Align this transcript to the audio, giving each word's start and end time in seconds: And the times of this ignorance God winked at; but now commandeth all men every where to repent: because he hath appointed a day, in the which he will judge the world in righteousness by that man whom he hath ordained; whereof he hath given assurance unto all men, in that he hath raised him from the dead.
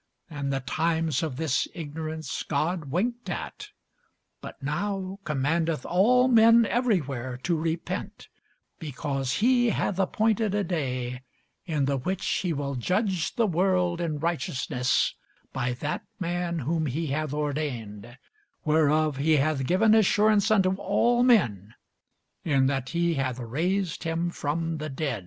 And 0.31 0.51
the 0.51 0.61
times 0.61 1.21
of 1.21 1.35
this 1.37 1.67
ignorance 1.75 2.41
God 2.41 2.85
winked 2.89 3.29
at; 3.29 3.69
but 4.41 4.59
now 4.59 5.19
commandeth 5.25 5.85
all 5.85 6.27
men 6.27 6.65
every 6.65 6.97
where 6.97 7.37
to 7.43 7.55
repent: 7.55 8.27
because 8.79 9.33
he 9.33 9.69
hath 9.69 9.99
appointed 9.99 10.55
a 10.55 10.63
day, 10.63 11.21
in 11.67 11.85
the 11.85 11.97
which 11.97 12.25
he 12.25 12.51
will 12.51 12.73
judge 12.73 13.35
the 13.35 13.45
world 13.45 14.01
in 14.01 14.17
righteousness 14.17 15.13
by 15.53 15.73
that 15.73 16.03
man 16.19 16.57
whom 16.57 16.87
he 16.87 17.05
hath 17.13 17.31
ordained; 17.31 18.17
whereof 18.65 19.17
he 19.17 19.33
hath 19.33 19.67
given 19.67 19.93
assurance 19.93 20.49
unto 20.49 20.73
all 20.77 21.21
men, 21.21 21.75
in 22.43 22.65
that 22.65 22.89
he 22.89 23.13
hath 23.13 23.37
raised 23.37 24.01
him 24.03 24.31
from 24.31 24.79
the 24.79 24.89
dead. 24.89 25.19